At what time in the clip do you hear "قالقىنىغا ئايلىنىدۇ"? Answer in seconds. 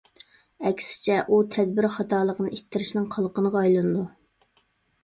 3.17-4.07